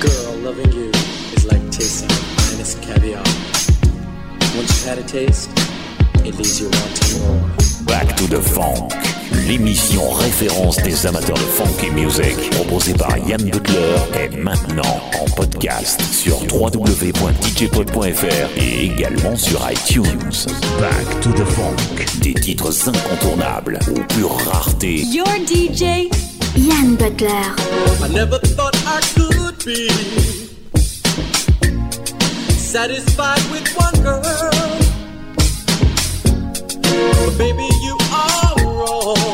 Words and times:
Girl, 0.00 0.34
loving 0.42 0.72
you 0.72 0.90
is 1.36 1.44
like 1.44 1.60
tasting 1.70 2.08
finest 2.08 2.80
caviar. 2.80 3.22
Once 4.56 4.70
you've 4.72 4.86
had 4.86 4.98
a 4.98 5.02
taste, 5.02 5.50
it 6.24 6.34
leaves 6.36 6.58
you 6.58 6.70
wanting 6.70 7.20
more. 7.20 7.50
Back 7.84 8.16
to 8.16 8.26
the 8.26 8.40
Funk, 8.40 8.94
l'émission 9.46 10.08
référence 10.10 10.78
des 10.78 11.04
amateurs 11.06 11.36
de 11.36 11.42
funky 11.42 11.90
music, 11.90 12.34
proposée 12.52 12.94
par 12.94 13.18
Yann 13.18 13.42
Butler, 13.42 13.96
est 14.18 14.34
maintenant 14.38 15.02
en 15.20 15.26
podcast 15.36 16.00
sur 16.00 16.38
www.djpod.fr 16.50 18.48
et 18.56 18.84
également 18.86 19.36
sur 19.36 19.60
iTunes. 19.70 20.46
Back 20.80 21.20
to 21.20 21.30
the 21.32 21.44
Funk, 21.44 21.76
des 22.22 22.32
titres 22.32 22.88
incontournables 22.88 23.78
ou 23.90 24.00
pure 24.14 24.34
rareté. 24.50 25.02
Your 25.02 25.26
DJ, 25.46 26.08
Yann 26.56 26.96
Butler. 26.96 27.54
I 28.02 28.08
never 28.14 28.38
thought 28.38 28.74
I 28.86 29.00
could. 29.14 29.39
be 29.64 29.88
satisfied 32.56 33.42
with 33.52 33.68
one 33.76 33.94
girl. 34.02 34.22
But 36.82 37.38
baby, 37.38 37.68
you 37.82 37.96
are 38.12 38.54
wrong. 38.64 39.29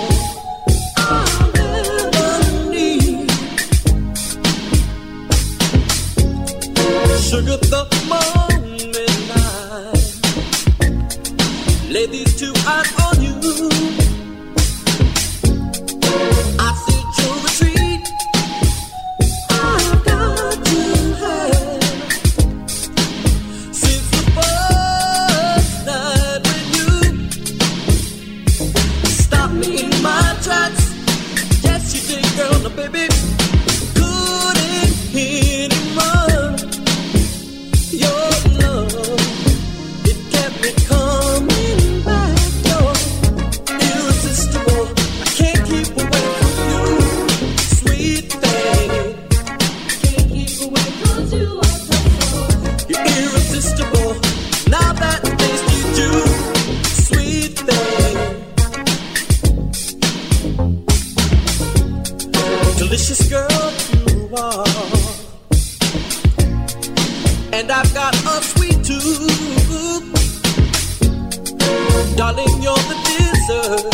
Darling, 72.16 72.62
you're 72.62 72.74
the 72.74 72.96
dessert. 73.04 73.84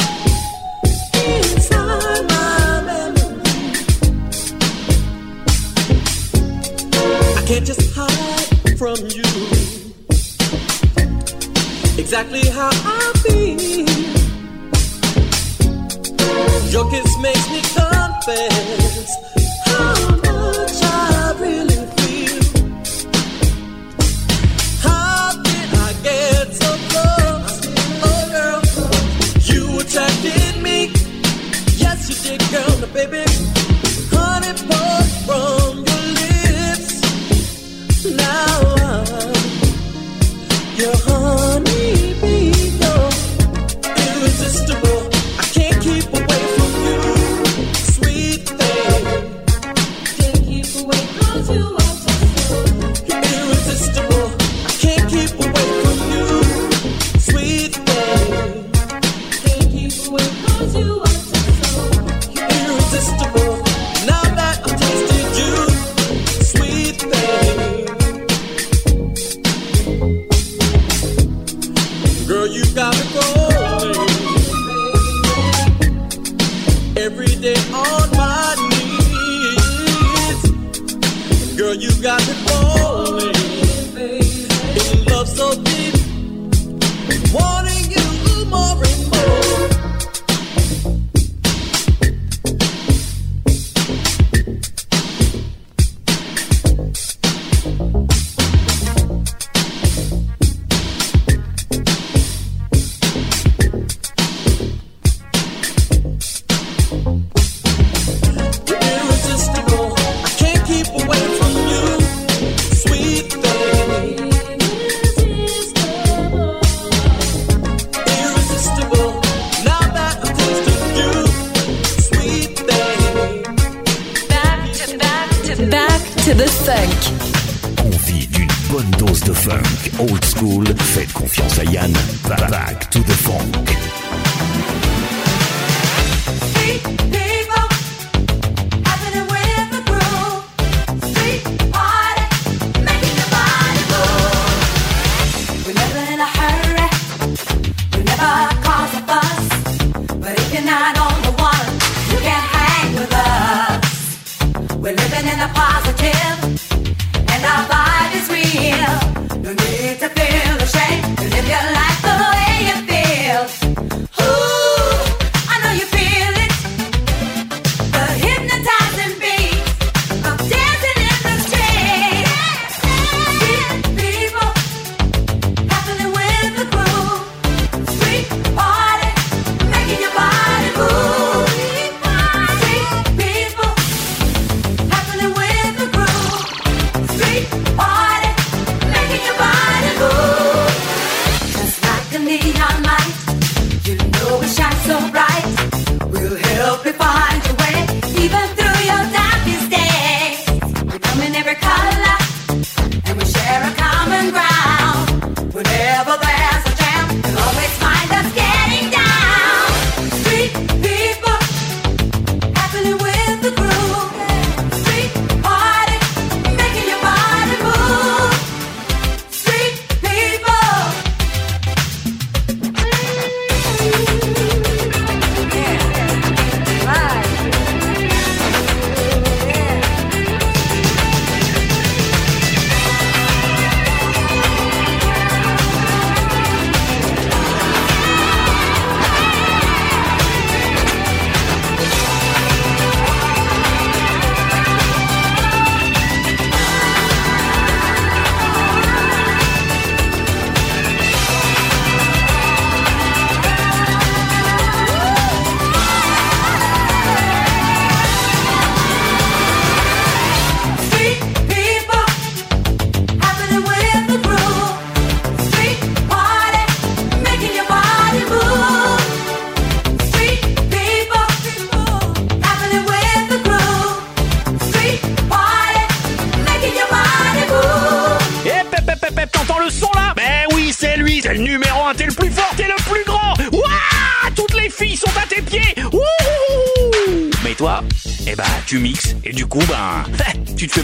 Inside 1.26 2.24
my 2.28 2.82
memory. 2.86 3.72
I 7.36 7.42
can't 7.48 7.66
just 7.66 7.92
hide 7.96 8.78
from 8.78 8.96
you. 9.10 9.24
Exactly 11.98 12.46
how 12.48 12.70
I 12.72 13.12
feel. 13.24 13.58
Your 16.70 16.88
kiss 16.90 17.18
makes 17.18 17.50
me 17.50 17.61
confess. 17.74 19.31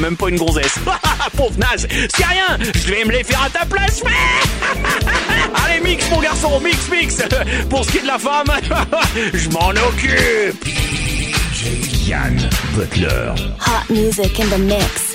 Même 0.09 0.17
pas 0.17 0.31
une 0.31 0.37
grossesse. 0.37 0.79
Pauvre 1.37 1.59
naze, 1.59 1.87
c'est 1.91 2.25
rien. 2.25 2.57
Je 2.75 2.93
vais 2.93 3.05
me 3.05 3.13
les 3.13 3.23
faire 3.25 3.43
à 3.43 3.51
ta 3.51 3.67
place. 3.67 4.03
Allez, 5.65 5.81
mix 5.83 6.09
mon 6.11 6.21
garçon, 6.21 6.59
mix, 6.61 6.89
mix. 6.91 7.17
Pour 7.71 7.85
ce 7.85 7.91
qui 7.91 7.99
est 7.99 8.03
de 8.03 8.07
la 8.07 8.19
femme, 8.19 8.47
je 9.35 9.49
m'en 9.51 9.69
occupe. 9.71 10.65
Yann 12.07 12.39
Butler. 12.75 13.35
Hot 13.61 13.93
music 13.93 14.41
in 14.41 14.49
the 14.49 14.59
mix. 14.59 15.08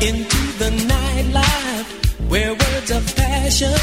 Into 0.00 0.38
the 0.58 0.70
nightlife 0.86 2.30
where 2.30 2.52
words 2.52 2.90
of 2.90 3.16
passion 3.16 3.74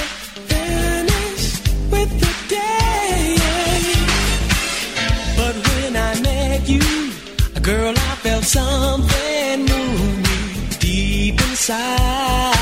vanish 0.47 1.59
with 1.91 2.11
the 2.23 2.33
day. 2.47 3.35
But 5.35 5.55
when 5.67 5.95
I 5.97 6.21
met 6.21 6.69
you, 6.69 7.11
girl, 7.61 7.93
I 7.93 8.15
felt 8.23 8.45
something 8.45 9.65
move 9.65 10.17
me 10.23 10.77
deep 10.79 11.41
inside. 11.41 12.55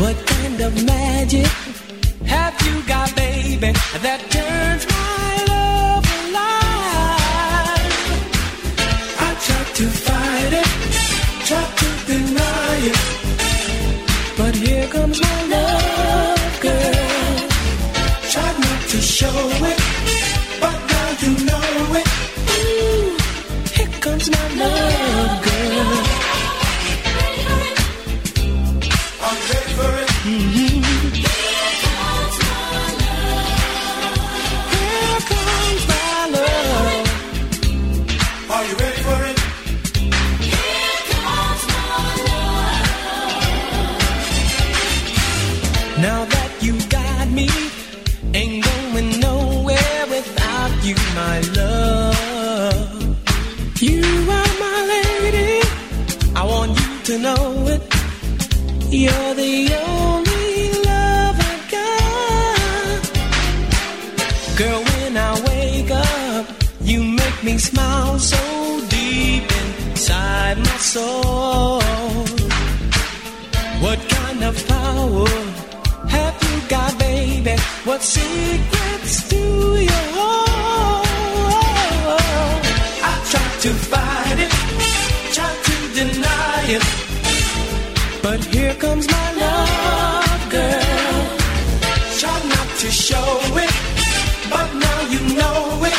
What 0.00 0.16
kind 0.26 0.60
of 0.62 0.84
magic 0.84 1.46
have 2.26 2.60
you 2.66 2.82
got, 2.88 3.14
baby, 3.14 3.72
that 4.02 4.20
turns 4.30 4.91
it, 93.66 93.74
but 94.50 94.68
now 94.86 94.98
you 95.12 95.20
know 95.38 95.84
it. 95.90 95.98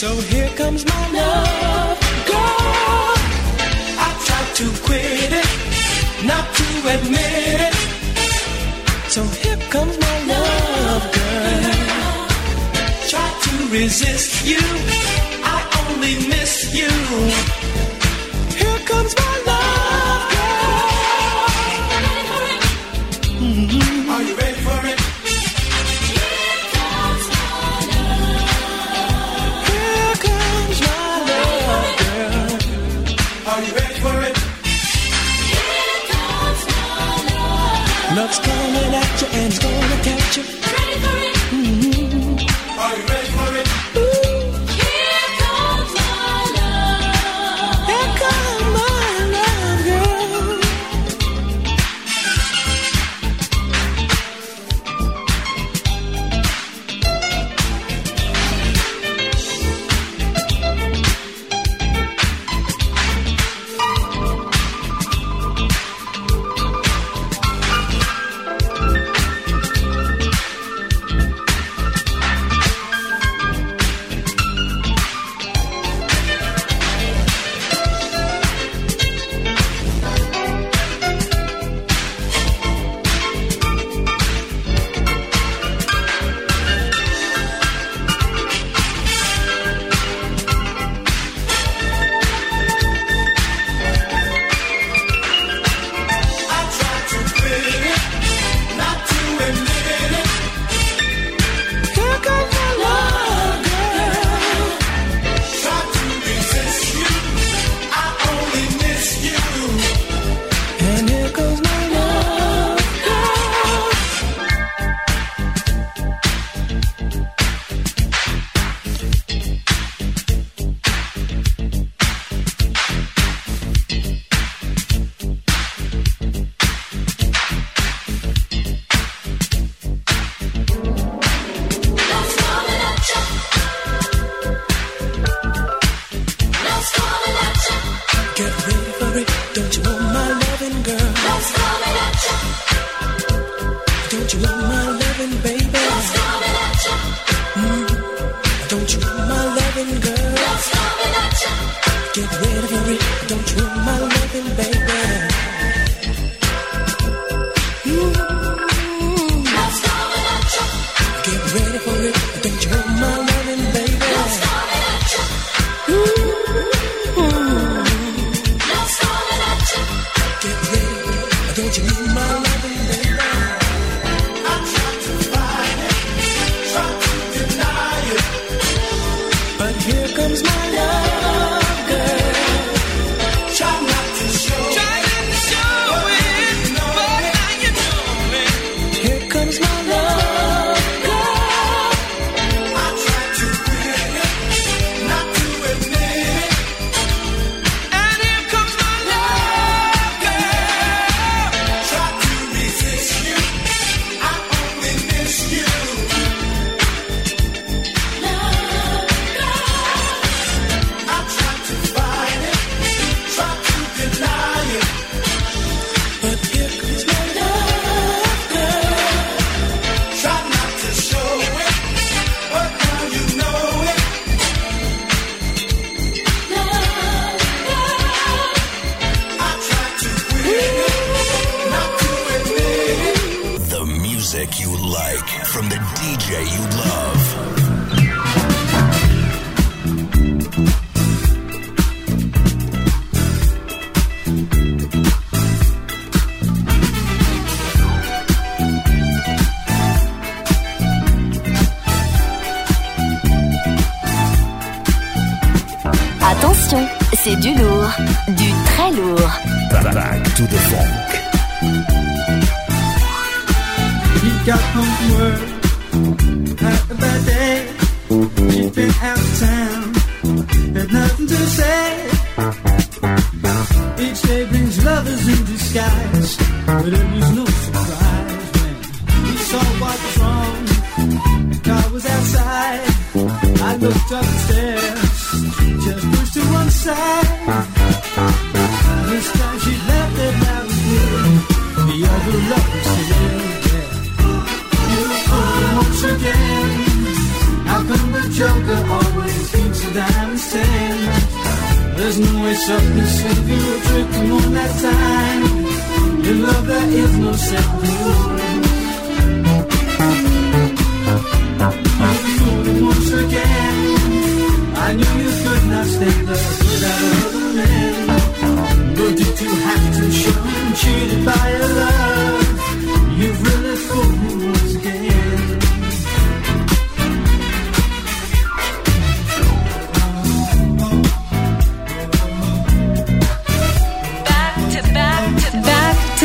So 0.00 0.08
here 0.32 0.50
comes 0.60 0.84
my 0.84 1.04
love, 1.20 1.98
girl. 2.30 3.14
I 4.06 4.10
tried 4.26 4.50
to 4.60 4.66
quit 4.86 5.30
it, 5.42 5.50
not 6.30 6.44
to 6.58 6.66
admit 6.94 7.58
it. 7.68 7.74
So 9.14 9.22
here 9.42 9.60
comes 9.70 9.96
my 10.06 10.16
love, 10.32 11.04
girl. 11.18 11.74
Try 13.10 13.28
to 13.46 13.54
resist 13.70 14.44
you, 14.44 14.62
I 15.56 15.58
only 15.80 16.14
miss 16.28 16.52
you. 16.74 17.63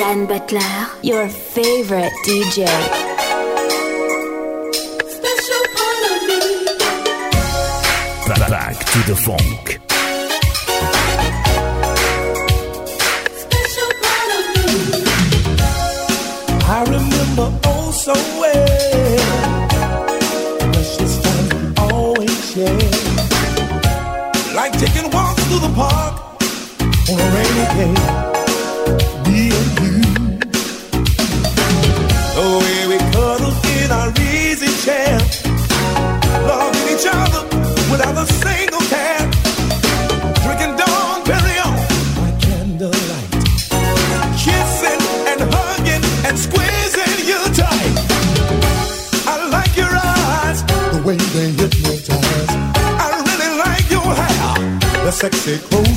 Suzanne 0.00 0.24
Butler, 0.24 0.86
your 1.02 1.28
favorite 1.28 2.10
DJ. 2.24 2.64
Back 8.48 8.78
to 8.78 8.98
the 9.06 9.14
funk. 9.14 9.69
sexy. 55.20 55.60
Oh, 55.72 55.89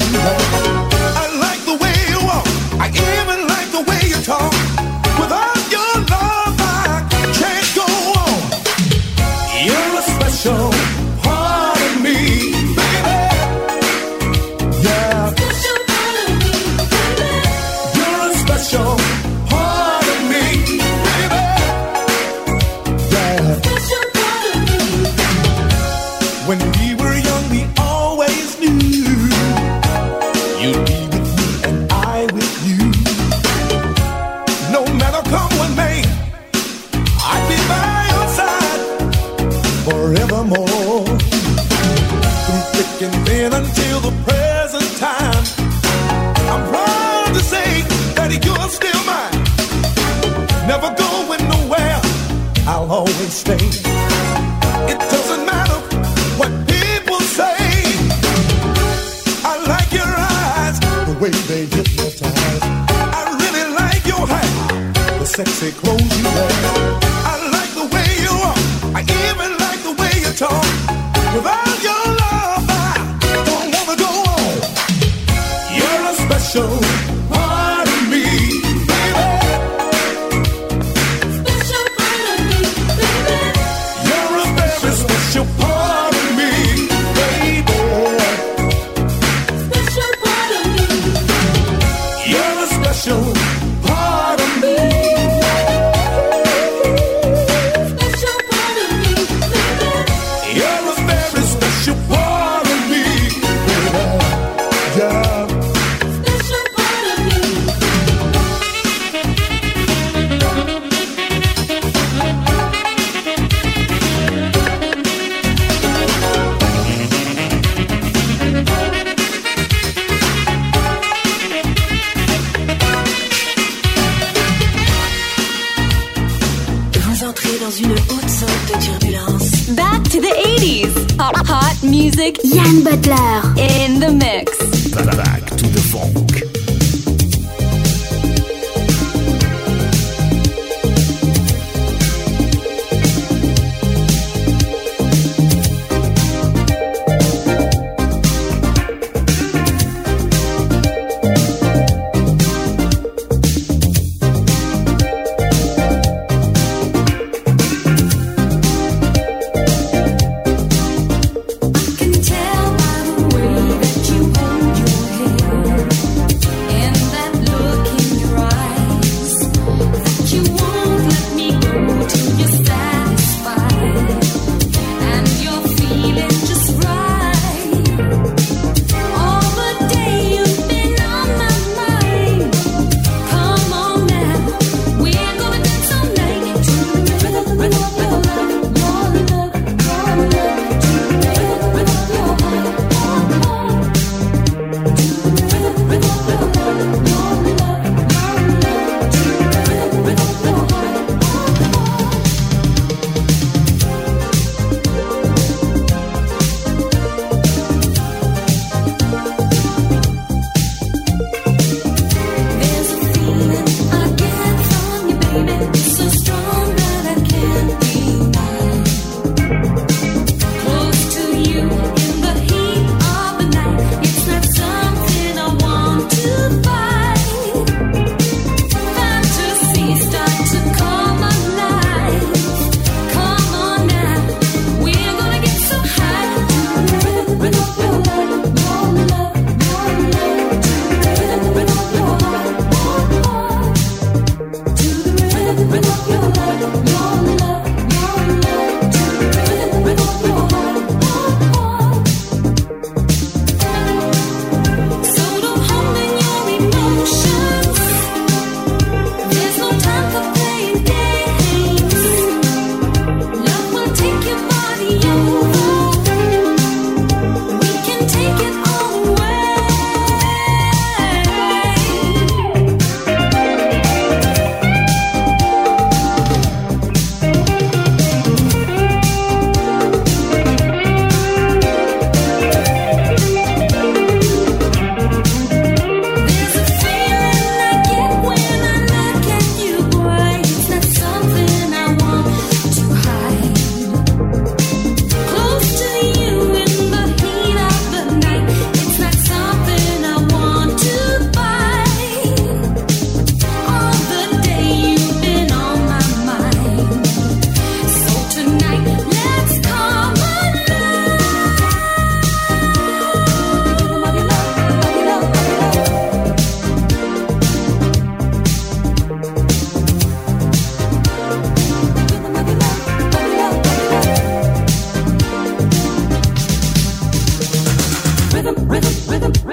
rhythm, 329.08 329.32
rhythm. 329.48 329.53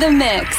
the 0.00 0.10
mix. 0.10 0.57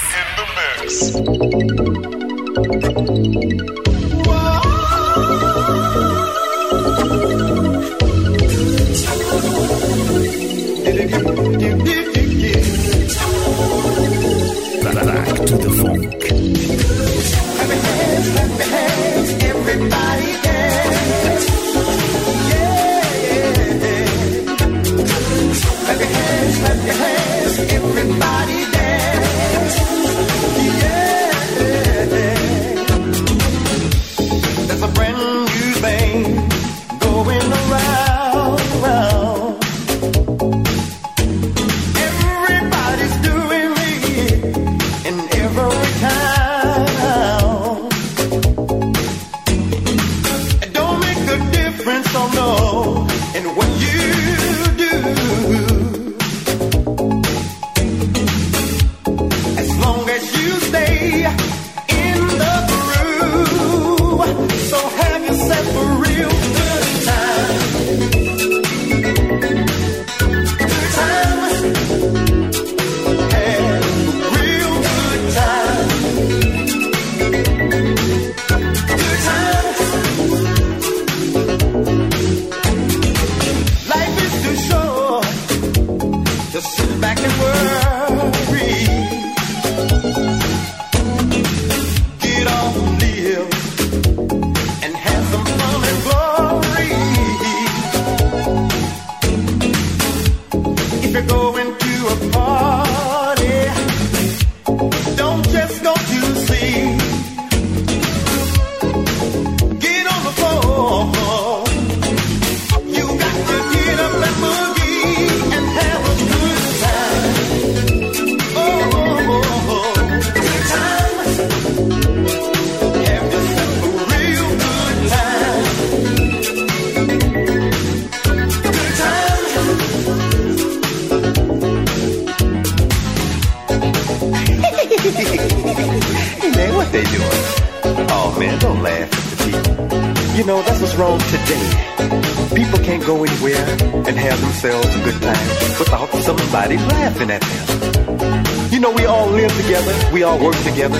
today. 141.29 142.55
People 142.55 142.79
can't 142.79 143.05
go 143.05 143.23
anywhere 143.23 143.65
and 144.07 144.17
have 144.17 144.41
themselves 144.41 144.95
a 144.95 145.03
good 145.03 145.21
time 145.21 145.47
without 145.77 146.09
somebody 146.23 146.77
laughing 146.77 147.29
at 147.29 147.41
them. 147.41 148.71
You 148.71 148.79
know, 148.79 148.91
we 148.91 149.05
all 149.05 149.27
live 149.27 149.55
together, 149.61 149.93
we 150.11 150.23
all 150.23 150.39
work 150.39 150.57
together. 150.63 150.99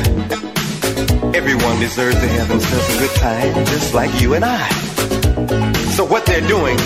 Everyone 1.33 1.79
deserves 1.79 2.19
to 2.19 2.27
have 2.27 2.47
themselves 2.47 2.95
a 2.95 2.99
good 2.99 3.15
time, 3.17 3.65
just 3.65 3.93
like 3.93 4.21
you 4.21 4.35
and 4.35 4.45
I. 4.45 4.69
So 5.95 6.05
what 6.05 6.25
they're 6.25 6.47
doing, 6.47 6.77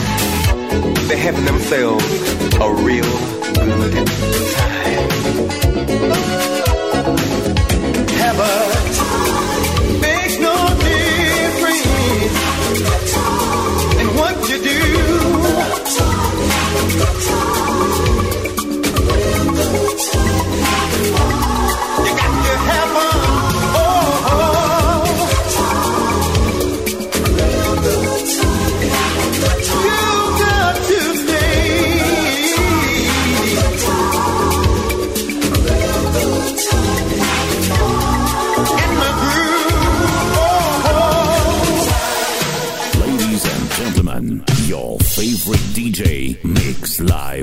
they're 1.08 1.18
having 1.18 1.46
themselves 1.46 2.06
a 2.60 2.70
real 2.88 3.14
good 3.92 4.08
time. 4.08 5.10
Have 8.24 8.40
a 8.40 9.03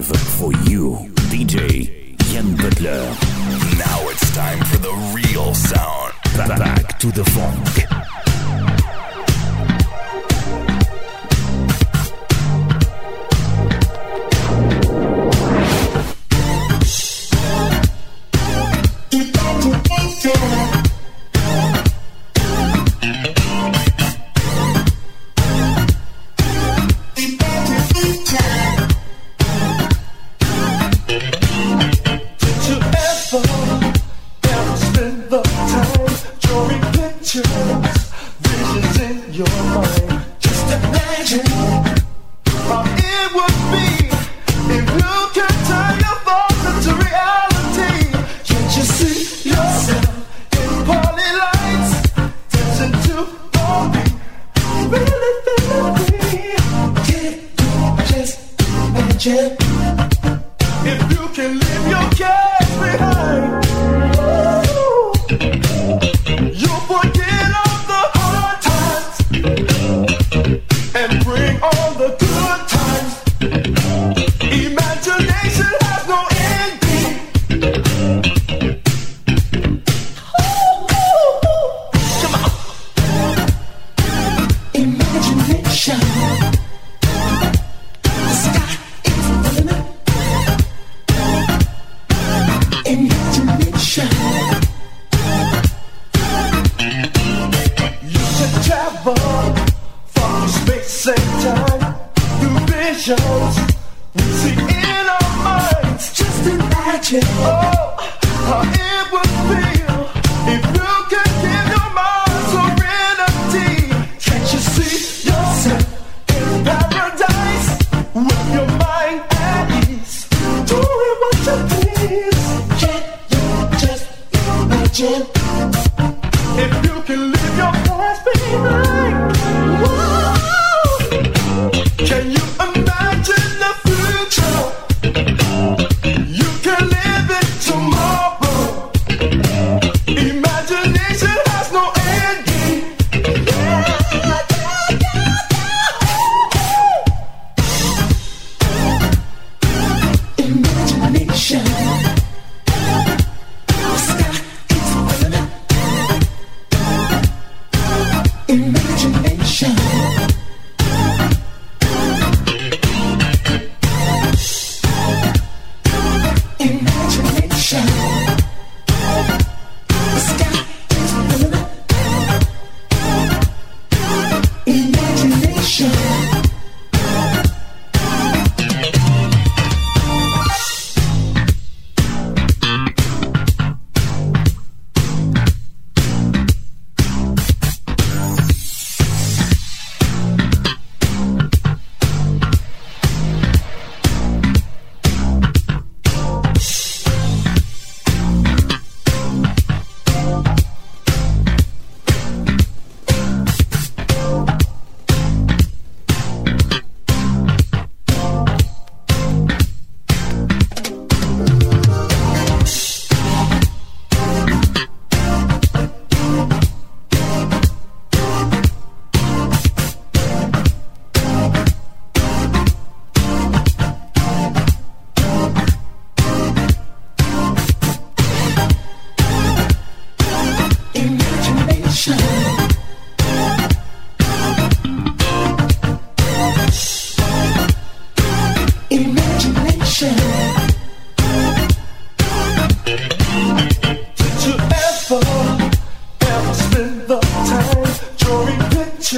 live 0.00 0.20
for 0.38 0.52
you, 0.70 0.96
DJ 1.28 2.16
Yen 2.32 2.56
Butler. 2.56 3.02
Now 3.78 4.08
it's 4.08 4.34
time 4.34 4.58
for 4.64 4.78
the 4.78 4.92
real 5.14 5.54
sound. 5.54 6.14
Back 6.36 6.98
to 7.00 7.08
the 7.12 7.24
phone. 7.24 7.49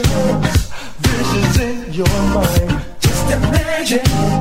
Visions 0.01 1.61
in 1.61 1.93
your 1.93 2.07
mind? 2.33 2.83
Just 2.99 3.31
imagine 3.31 4.32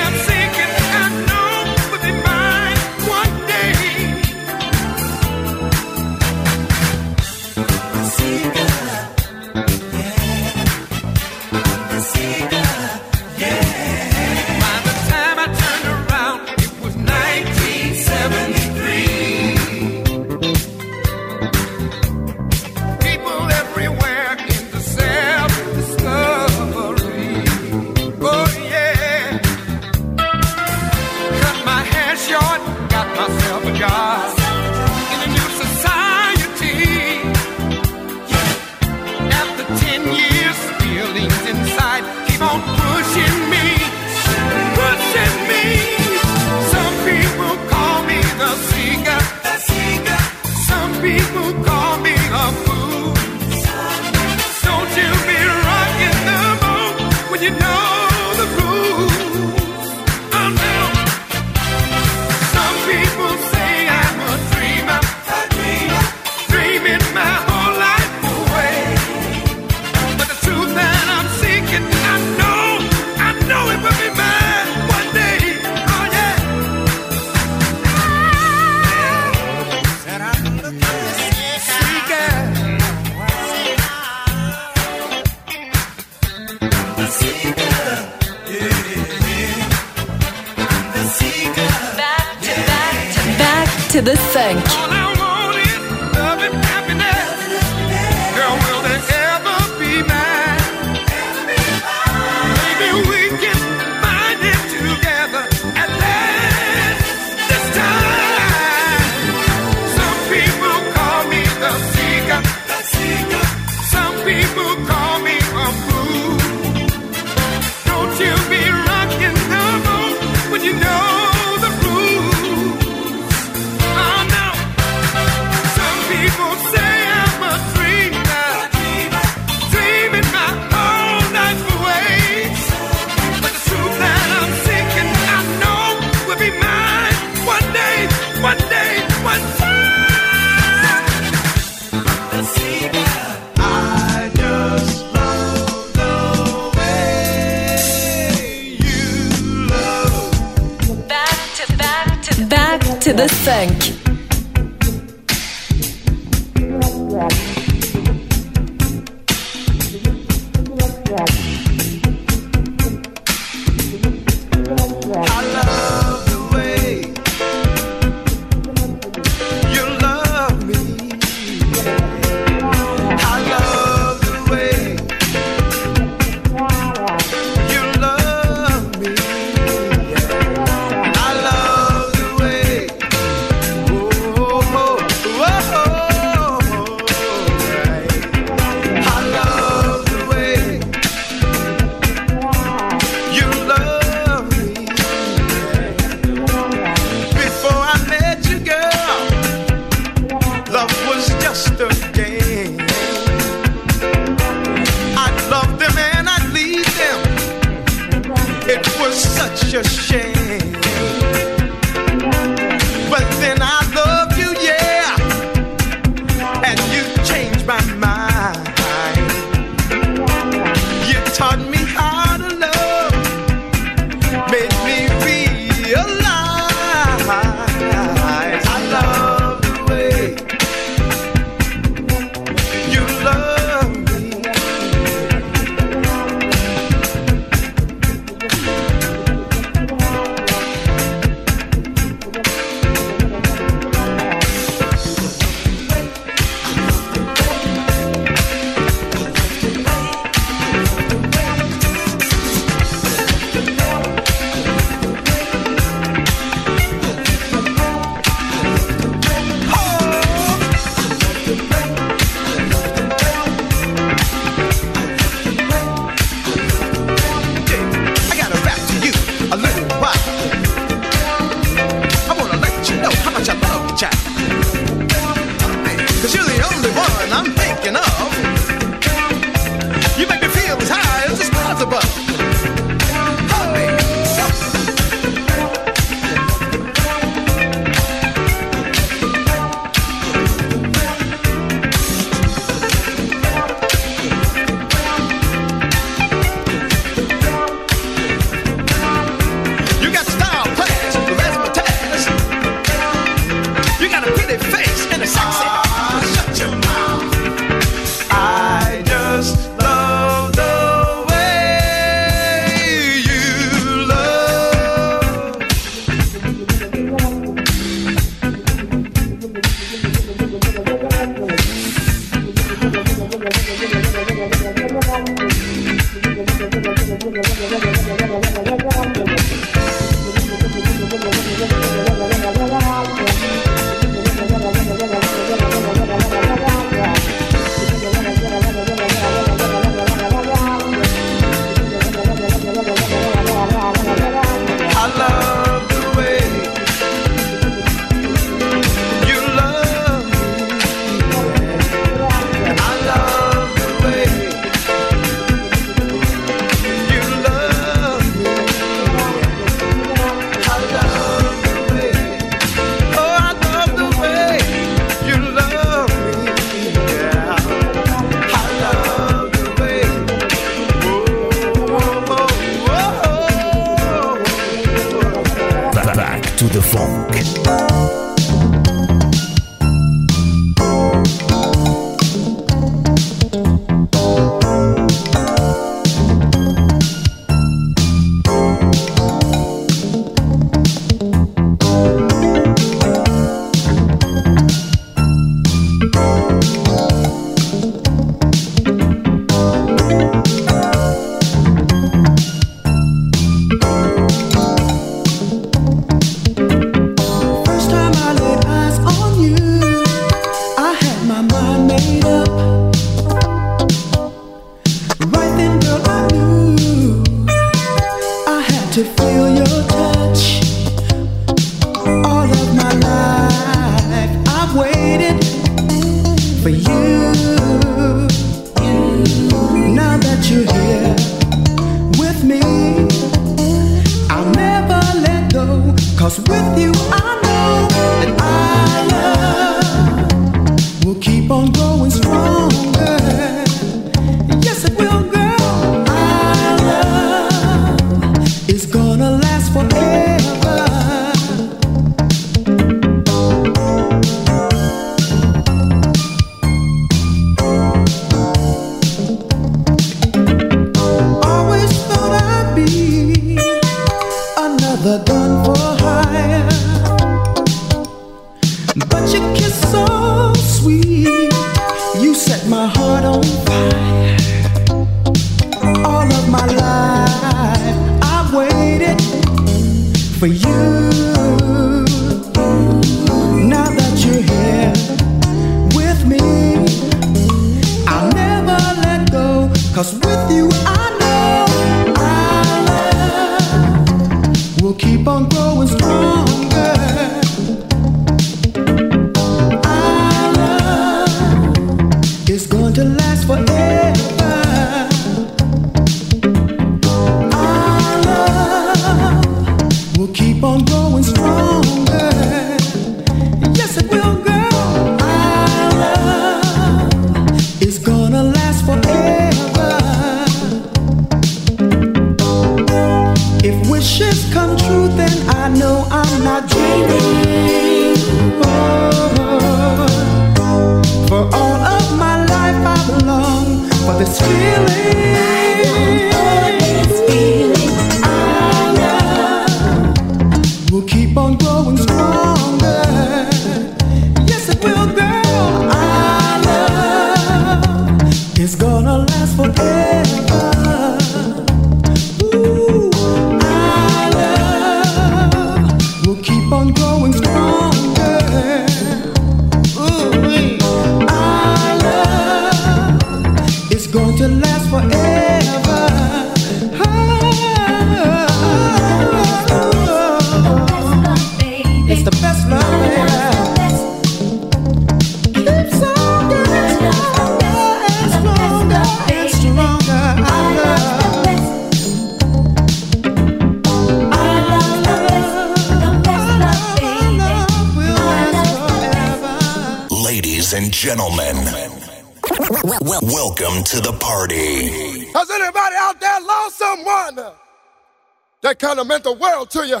that 599.00 599.22
kind 599.22 599.24
of 599.24 599.24
meant 599.24 599.24
the 599.24 599.32
world 599.32 599.70
to 599.70 599.86
you? 599.86 600.00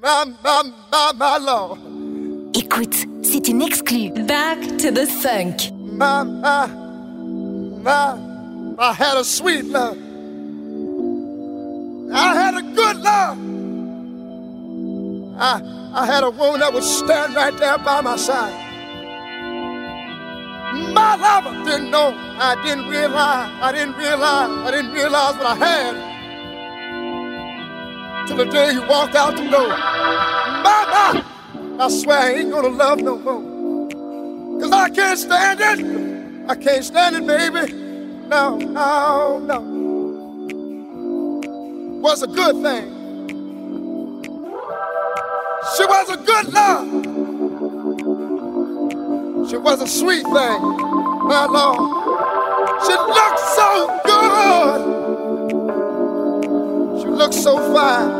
My, 0.00 0.24
my, 0.42 0.62
my, 0.90 1.12
my 1.14 1.38
Lord. 1.38 1.78
Écoute, 2.54 3.06
c'est 3.22 3.48
une 3.48 3.62
exclue. 3.62 4.10
Back 4.26 4.58
to 4.78 4.90
the 4.90 5.06
funk. 5.06 5.70
My, 5.72 6.22
my, 6.22 6.66
my, 7.82 8.18
I 8.78 8.92
had 8.92 9.16
a 9.16 9.24
sweet 9.24 9.64
love. 9.64 9.96
I 12.14 12.34
had 12.34 12.54
a 12.56 12.62
good 12.62 12.96
love. 12.98 13.38
I, 15.38 15.60
I 15.94 16.06
had 16.06 16.24
a 16.24 16.30
woman 16.30 16.60
that 16.60 16.72
would 16.72 16.84
stand 16.84 17.34
right 17.34 17.56
there 17.58 17.78
by 17.78 18.00
my 18.00 18.16
side. 18.16 18.58
My 20.94 21.16
lover 21.16 21.64
didn't 21.64 21.90
know. 21.90 22.14
I 22.38 22.54
didn't 22.64 22.88
realize. 22.88 23.50
I 23.62 23.72
didn't 23.72 23.96
realize. 23.96 24.50
I 24.66 24.70
didn't 24.70 24.92
realize 24.92 25.34
what 25.36 25.46
I 25.46 25.54
had. 25.54 26.11
Till 28.26 28.36
the 28.36 28.44
day 28.44 28.72
he 28.74 28.78
walked 28.78 29.14
out 29.14 29.36
the 29.36 29.48
door. 29.50 29.68
My, 29.68 31.24
I 31.78 31.88
swear 31.88 32.18
I 32.18 32.32
ain't 32.34 32.50
gonna 32.52 32.68
love 32.68 33.00
no 33.00 33.18
more. 33.18 34.60
Cause 34.60 34.70
I 34.70 34.88
can't 34.90 35.18
stand 35.18 35.60
it. 35.60 36.48
I 36.48 36.54
can't 36.54 36.84
stand 36.84 37.16
it, 37.16 37.26
baby. 37.26 37.72
No, 38.28 38.56
no, 38.56 39.38
no. 39.40 39.60
Was 42.00 42.22
a 42.22 42.28
good 42.28 42.62
thing. 42.62 43.02
She 45.76 45.84
was 45.84 46.08
a 46.10 46.16
good 46.18 46.52
love. 46.52 46.86
She 49.50 49.56
was 49.56 49.82
a 49.82 49.86
sweet 49.88 50.22
thing, 50.22 50.62
my 51.26 51.46
Lord. 51.50 51.78
She 52.86 52.92
looked 52.92 53.40
so 53.40 54.00
good. 54.04 54.91
Looked 57.22 57.34
so 57.34 57.56
fine. 57.72 58.10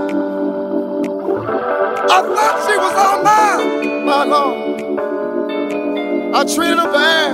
I 2.07 2.23
thought 2.23 2.57
she 2.63 2.77
was 2.79 2.95
all 2.95 3.19
mine, 3.25 4.07
my 4.07 4.23
Lord. 4.23 4.59
I 6.33 6.45
treated 6.45 6.79
her 6.79 6.93
bad. 6.93 7.33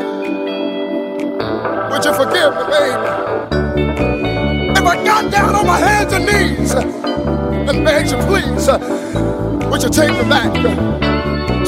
Would 1.92 2.04
you 2.06 2.14
forgive 2.14 2.54
me, 2.56 2.62
baby? 2.72 2.96
If 4.78 4.84
I 4.86 5.04
got 5.04 5.30
down 5.30 5.54
on 5.56 5.66
my 5.66 5.76
hands 5.76 6.14
and 6.14 6.24
knees 6.24 6.72
and 6.72 7.84
begged 7.84 8.12
you, 8.12 8.18
please, 8.24 8.66
would 9.68 9.82
you 9.82 9.90
take 9.90 10.12
me 10.16 10.24
back? 10.24 10.54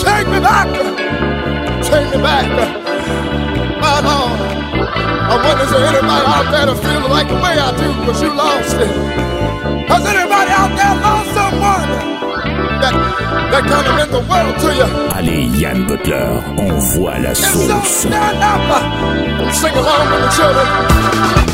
Take 0.01 0.27
me 0.29 0.41
back. 0.41 0.69
Take 1.85 2.09
me 2.09 2.23
back. 2.23 2.49
My 3.83 4.01
Lord. 4.01 4.41
I 5.29 5.37
wonder 5.45 5.65
is 5.65 5.71
there 5.71 5.85
anybody 5.85 6.25
out 6.25 6.51
there 6.51 6.65
that 6.65 6.79
feel 6.81 7.07
like 7.11 7.29
the 7.29 7.35
way 7.35 7.59
I 7.59 7.71
do 7.77 7.93
because 8.01 8.23
you 8.23 8.33
lost 8.35 8.77
it? 8.77 9.30
that 12.93 13.51
that 13.51 13.65
kind 13.69 13.87
of 13.87 13.95
bring 13.97 14.11
the 14.11 14.23
world 14.29 14.55
to 14.61 14.69
you. 14.75 14.89
Allez, 15.17 15.61
Yann 15.61 15.87
Butler, 15.87 16.43
envoie 16.59 17.19
la 17.19 17.35
sauce. 17.35 18.07
Stand 18.07 18.41
sing 19.55 19.75
along 19.75 20.11
with 20.11 20.23
the 20.23 20.31
children. 20.37 21.50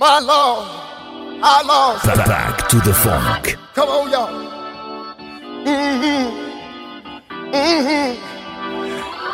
DJ. 0.00 0.64
Come 3.74 3.88
on, 3.90 4.10
y'all. 4.10 4.32
Mmm. 5.62 6.30
Mmm. 7.52 8.16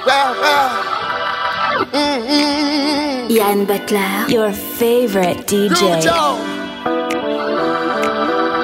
Yeah. 0.06 0.34
Mmm. 0.42 0.70
Mmm. 1.92 2.20
Mmm. 2.26 3.28
Jan 3.30 3.64
Butler, 3.64 4.26
your 4.28 4.50
favorite 4.50 5.46
DJ. 5.46 6.02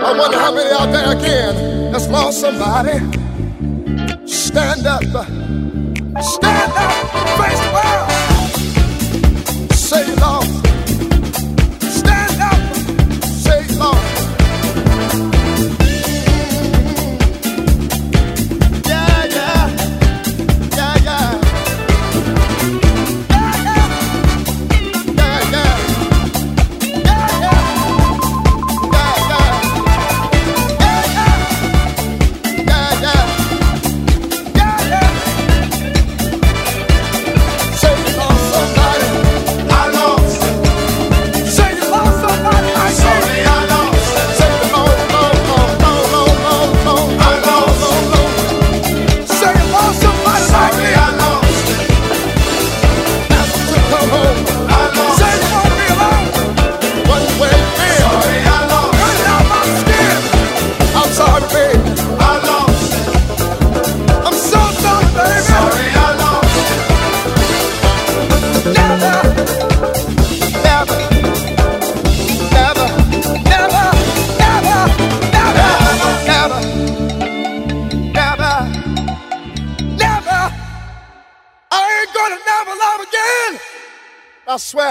I 0.02 0.12
wonder 0.18 0.38
how 0.38 0.50
many 0.52 0.70
out 0.72 0.90
there 0.90 1.12
again 1.16 1.92
that's 1.92 2.08
lost 2.08 2.40
somebody. 2.40 2.98
Stand 4.26 4.86
up. 4.88 5.02
Stand 6.20 6.72
up. 6.74 6.92
Face 7.38 7.60
the 7.60 7.70
world. 7.72 7.91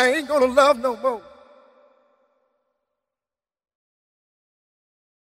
I 0.01 0.13
ain't 0.13 0.27
gonna 0.27 0.47
love 0.47 0.79
no 0.79 0.97
more. 0.97 1.21